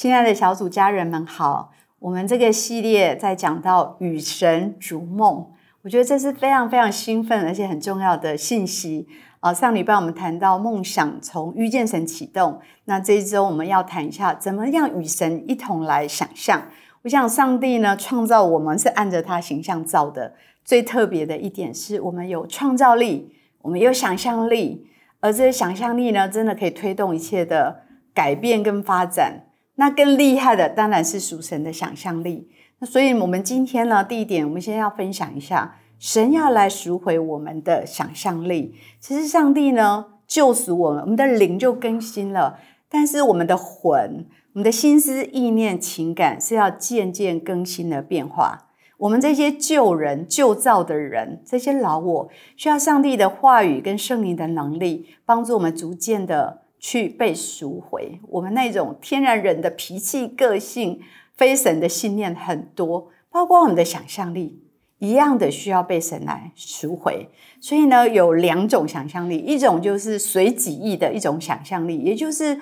[0.00, 5.46] 亲爱的小组家人们好，我们这个系列在讲到与神逐梦，
[5.82, 9.06] 我觉得这是非常非常兴奋而且很重要的信息
[9.40, 9.52] 啊。
[9.52, 16.62] 上礼拜我们谈到梦想从遇见神启动，那这一周我们要谈一下怎么样与神一同来想象。
[17.02, 20.32] 我想上帝呢创造我们是按着他形象造的，
[20.64, 24.86] 最特别的一点是我们有创造力，我们有想象力，
[25.20, 27.82] 而这些想象力呢，真的可以推动一切的
[28.14, 29.44] 改变跟发展。
[29.80, 32.46] 那更厉害的当然是属神的想象力。
[32.80, 38.74] 那所以我们今天呢，第一点，我们先要分享一下，神要来赎回我们的想象力。
[39.00, 42.58] 其实上帝呢救赎我们，我们的灵就更新了，
[42.90, 44.26] 但是我们的魂。
[44.52, 48.66] 我们的心思、意念、情感是要渐渐更新的变化。
[48.98, 58.18] 我们这些旧人、旧造的人，这些老我，需要上帝的话语跟圣灵的能力，帮助我们逐渐的去被赎回。
[58.28, 61.00] 我们那种天然人的脾气、个性、
[61.34, 64.64] 非神的信念很多，包括我们的想象力，
[64.98, 67.30] 一样的需要被神来赎回。
[67.60, 72.60] 所以呢，有两种想象力，一种就是随己意的一种想象力，也就是。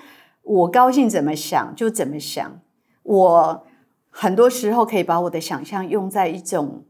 [0.50, 2.62] 我高兴怎么想就怎么想。
[3.02, 3.66] 我
[4.08, 6.86] 很多时候可以把我的想象用在一种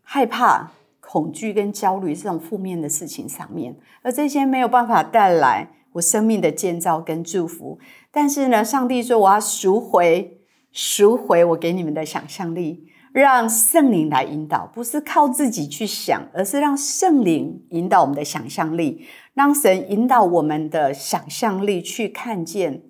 [0.00, 0.72] 害怕、
[1.08, 7.78] 恐惧跟焦虑这种负面的事情上面，而这些没有办法带来我生命的建造跟祝福。
[8.10, 10.40] 但是呢，上帝说我要赎回、
[10.72, 19.06] 赎回我给你们的想象力，让圣灵来引导，不是靠自己去想，而是让圣灵引导我们的想象力。
[19.34, 22.82] 让神引导我们的想象力去看见，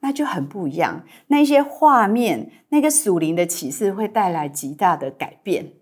[0.00, 1.04] 那就很不一样。
[1.28, 5.74] 那些画面，那个属灵的启示会带来极大的改变。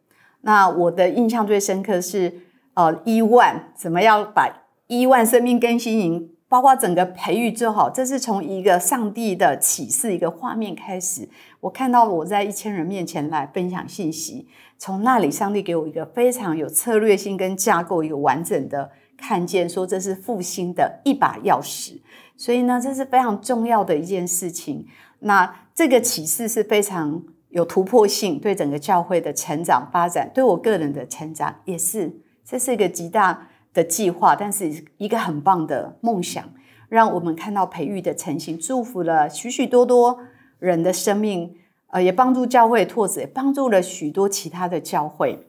[0.43, 2.43] 那我的印象最深刻是，
[2.75, 4.49] 呃，一万怎么样把
[4.87, 11.29] 一万生命更新营，包括整个培育做好，这是从一个上帝的启示，一个画面开始。
[11.61, 14.47] 我看到我在一千人面前来分享信息，
[14.79, 18.91] 从那里上帝给我一个非常有策略性跟架构，一个完整的。
[19.15, 22.01] 看见说这是复兴的一把钥匙，
[22.37, 24.85] 所以呢，这是非常重要的一件事情。
[25.21, 32.13] 那这个启示是非常有突破性，对整个教会的成长发展，对我个人的成长也是，
[32.45, 36.43] 这是一个极大的计划，但是一个很棒的梦想，
[36.89, 40.19] 让我们看到培育的成型，祝福了许许多多
[40.59, 41.55] 人的生命，
[41.89, 45.47] 呃，也帮助教会拓展，帮助了许多其他的教会。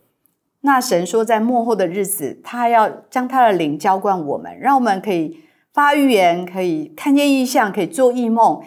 [0.62, 5.40] 那神说，在幕后的日子，他要将他的灵浇灌我们，让我们可以
[5.74, 8.62] 发预言，可以看见异象，可以做异梦。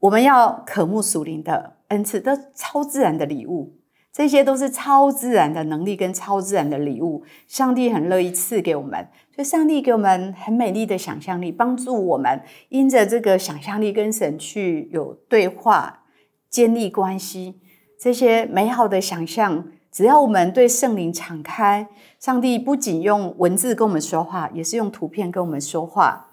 [0.00, 3.74] 我们要渴慕属灵的恩赐，都超自然的礼物，
[4.12, 7.24] 这些都是超自然的能力跟超自然的礼物。
[7.48, 16.04] 上帝很乐意赐给我们，所以上帝给我们很美丽的想象力，帮助我们因着这个想象力跟神去有对话，
[16.50, 17.60] 建立关系。
[17.98, 19.66] 这些美好的想象。
[19.94, 21.86] 只要我们对圣灵敞开，
[22.18, 26.30] 上帝不仅用文字跟我们说话，也是用图片跟我们说话。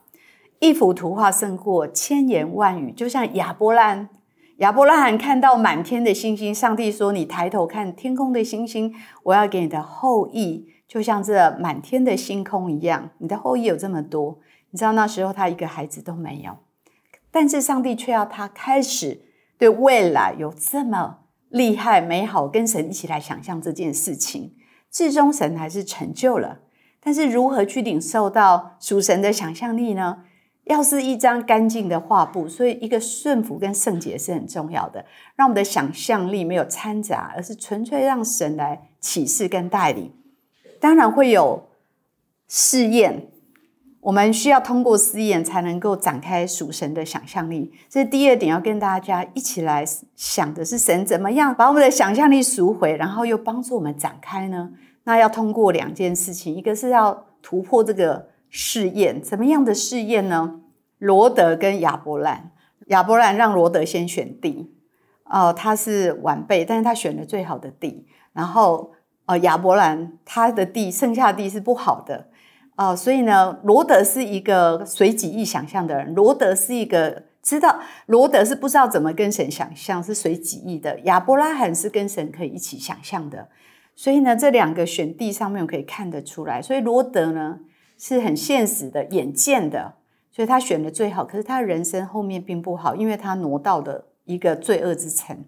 [0.58, 2.92] 一幅图画胜过千言万语。
[2.92, 4.10] 就像亚伯兰，
[4.62, 13.10] 亚伯拉罕看到满天的星星，上帝说：“你抬头看天空的星星，我要给你的后裔，就像这满天的星空一样。
[13.18, 14.38] 你的后裔有这么多。”
[14.70, 16.60] 你知道那时候他一个孩子都没有，
[17.32, 19.24] 但是上帝却要他开始
[19.58, 21.22] 对未来有这么。
[21.50, 24.54] 厉害美好，跟神一起来想象这件事情，
[24.92, 26.60] 最终神还是成就了。
[27.02, 30.20] 但是如何去领受到属神的想象力呢？
[30.72, 35.06] 要是一张干净的画布，所以一个顺服跟圣洁是很重要的。
[35.36, 40.12] 让我们的想象力没有掺杂，而是纯粹让神来启示跟带领。
[40.80, 41.68] 当然会有
[42.48, 43.28] 试验。
[44.02, 47.72] 我们需要通过试验才能够展开属神的想象力。
[47.88, 54.72] 这是第二点，要跟大家一起来想的是神怎么样把我们的想象力赎回，然后又帮助我们展开呢？
[55.04, 60.60] 那要通过两件事情，一个是要突破这个试验，怎么样的试验呢？
[61.00, 62.52] 罗德跟亚伯兰，
[62.88, 64.72] 亚伯兰让罗德先选地，
[65.24, 68.92] 哦，他是晚辈，但是他选了最好的地，然后
[69.26, 72.28] 呃，亚伯兰他的地剩下的地是不好的。
[72.76, 76.14] 哦，所以呢，罗德是一个随己意想象的人。
[76.14, 81.00] 罗德是一个知道，罗德是不知道怎么跟神想象，是随己意的。
[81.02, 83.50] 亚伯拉罕是跟神可以一起想象的。
[83.96, 86.62] 所以呢，这两个选地上面我可以看得出来。
[86.62, 87.60] 所以罗德呢
[88.04, 89.94] 是很现实的、眼见的，
[90.32, 91.24] 所以他选的最好。
[91.24, 95.46] 可是他人生后面并不好，因为他挪到了一个罪恶之城，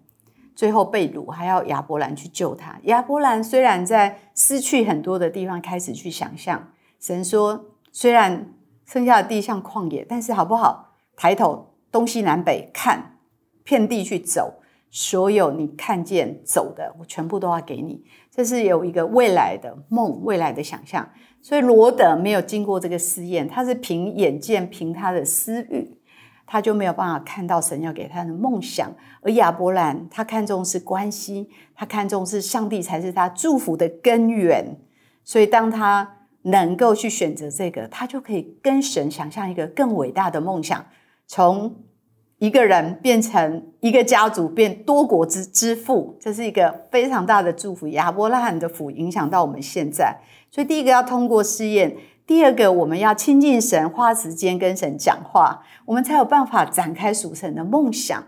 [0.54, 2.78] 最后被掳，还要亚伯兰去救他。
[2.84, 6.70] 亚伯兰虽然在失去很多的地方，开始去想象。
[7.00, 8.54] 神说：“虽然
[8.86, 10.92] 剩下的地像旷野，但是好不好？
[11.16, 13.16] 抬头东西南北看，
[13.64, 14.60] 遍地去走，
[14.96, 18.04] 所有你看见走的，我全部都要给你。
[18.30, 21.10] 这是有一个未来的梦，未来的想象。
[21.42, 25.98] 所以罗德没有经过这个试验，他是凭眼见，凭他的私欲，
[26.46, 28.88] 他就没有办法看到神要给他的梦想。
[29.22, 34.76] 而亚伯兰，他看重是关系，他看重是上帝才是他祝福的根源。
[35.24, 40.86] 所以当他能够去选择这个，他就可以跟神想象一个更伟大的梦想，
[41.26, 41.74] 从
[42.44, 47.88] 一个人变成一个家族，变多国之之父，这是一个非常大的祝福。
[47.88, 50.18] 亚伯拉罕的福影响到我们现在，
[50.50, 51.96] 所以第一个要通过试验，
[52.26, 58.22] 第二个我们要亲近神，花时间跟神讲话，我们才有办法展开属神的梦想。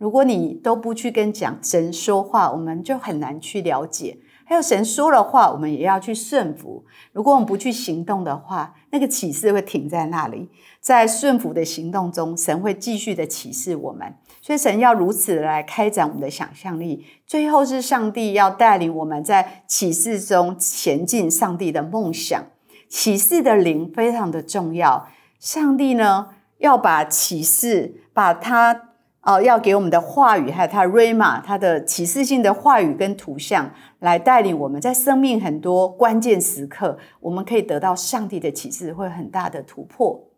[0.00, 4.16] 如果你都不去跟讲神说话，我们就很难去了解。
[4.46, 6.82] 还有神说了话，我们也要去顺服。
[7.12, 10.48] 如果我们不去行动的话，那个启示会停在那里。
[10.80, 14.14] 在顺服的行动中，神会继续的启示我们。
[14.40, 17.04] 所以神要如此来开展我们的想象力。
[17.26, 22.42] 最后是上帝要带领我们在启示中前进上帝的梦想。
[22.88, 25.06] 启示的灵非常的重要。
[25.38, 28.86] 上帝呢，要把启示，把它。
[29.22, 40.28] 哦，要给我们的话语，还有他瑞玛，他的启示性的话语跟图像，来带领我们在生命很多关键时刻，我们可以得到上帝的启示，会有很大的突破。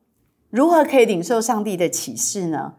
[0.51, 2.75] 如何可以领受上帝的启示呢？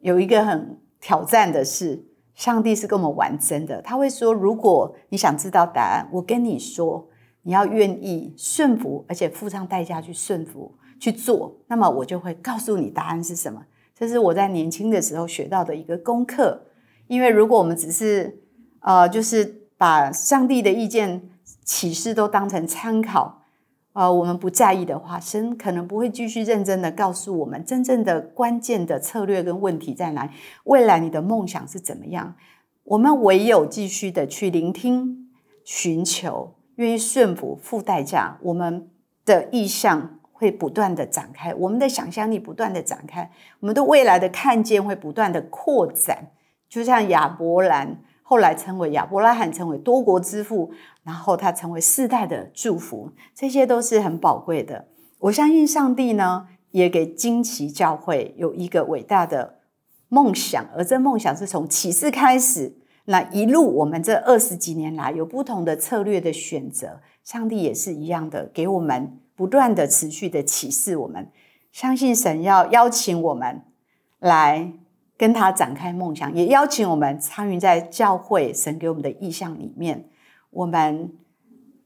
[0.00, 2.04] 有一个很挑战的是，
[2.34, 7.08] 上帝是跟我们玩真的，他会说：如果你想知道答案，我跟你说，
[7.42, 13.62] 你要愿意顺服，而且付上代价去顺服去做，那么我就会告诉你答案是什么。
[13.96, 16.66] 这是我在年轻的时候学到的一个功课，
[17.06, 18.40] 因为如果我们只是
[18.80, 21.30] 呃，就是把上帝的意见
[21.64, 23.42] 启示都当成参考，
[23.92, 30.30] 呃，我们不在意的话，神可能不会继续认真的告诉我们真正的关键的策略跟问题在哪里，
[30.64, 32.34] 未来你的梦想是怎么样？
[32.82, 35.30] 我们唯有继续的去聆听、
[35.64, 38.90] 寻求、愿意顺服、付代价，我们
[39.24, 40.18] 的意向。
[40.36, 46.32] 会不断的展开，我们的想象力不断的展开，我们对未来的看见会不断的扩展。
[46.68, 50.72] 就像亚伯兰后来成为亚伯拉罕，成为多国之父，
[51.04, 54.88] 然后他成为世代的祝福，这些都是很宝贵的。
[55.20, 59.60] 我相信上帝呢，也给惊奇教会有一个伟大的
[60.08, 69.20] 梦想，而这梦想是从启示开始，那一路我们这二十几年来有不同的策略的选择，上帝也是一样的给我们。
[69.36, 71.30] 不断的、持续的启示我们，
[71.72, 73.62] 相信神要邀请我们
[74.18, 74.72] 来
[75.16, 80.08] 跟他展开梦想，也邀请我们参与在教会神给我们的意象里面。
[80.50, 81.12] 我们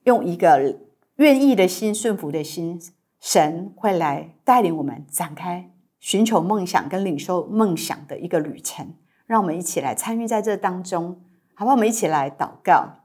[0.05, 0.79] 用一个
[1.17, 2.79] 愿意的心、顺服的心，
[3.19, 8.95] 神会来带领我们展开寻求梦想跟领受梦想的一个旅程。
[9.27, 11.21] 让我们一起来参与在这当中，
[11.55, 11.75] 好不好？
[11.75, 13.05] 我们一起来祷告，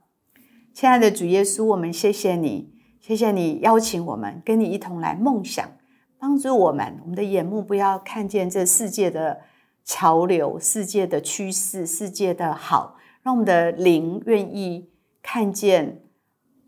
[0.72, 2.73] 亲爱的主耶稣，我们谢谢你。
[3.06, 5.72] 谢谢你邀请我们跟你一同来梦想，
[6.18, 9.42] 帮助我们，我们的眼目不要看见这世界的
[9.84, 14.88] 潮流、世界的趋势、世界的好，让我们的灵愿意
[15.22, 16.00] 看见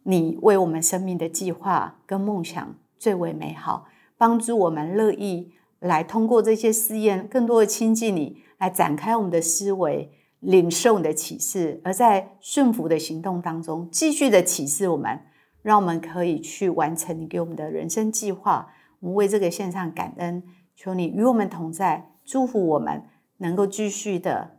[0.02, 3.86] 你为我们生命的计划跟梦想最为美好。
[4.18, 15.20] 帮助我们乐意来通过这些试验，更多的亲近你，来展开我们的思维，领受你的启示，而在顺服的行动当中，继续的启示我们。
[15.66, 18.72] 让我们可以去完成你给我们的人生计划。
[19.00, 20.44] 我们为这个线上感恩，
[20.76, 23.02] 求你与我们同在，祝福我们
[23.38, 24.58] 能够继续的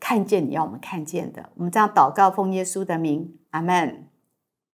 [0.00, 1.50] 看见你要我们看见的。
[1.54, 4.09] 我们这样祷告，奉耶稣的名，阿门。